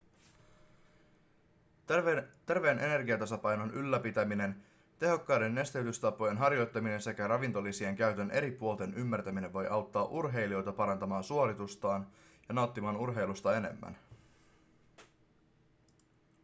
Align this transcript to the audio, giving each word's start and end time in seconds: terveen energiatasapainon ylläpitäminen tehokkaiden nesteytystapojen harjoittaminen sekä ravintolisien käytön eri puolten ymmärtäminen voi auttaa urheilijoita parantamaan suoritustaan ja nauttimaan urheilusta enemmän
terveen 2.45 2.79
energiatasapainon 2.79 3.71
ylläpitäminen 3.73 4.63
tehokkaiden 4.99 5.55
nesteytystapojen 5.55 6.37
harjoittaminen 6.37 7.01
sekä 7.01 7.27
ravintolisien 7.27 7.95
käytön 7.95 8.31
eri 8.31 8.51
puolten 8.51 8.93
ymmärtäminen 8.93 9.53
voi 9.53 9.67
auttaa 9.67 10.03
urheilijoita 10.05 10.71
parantamaan 10.71 11.23
suoritustaan 11.23 12.07
ja 12.49 12.53
nauttimaan 12.55 12.97
urheilusta 12.97 13.55
enemmän 13.57 13.97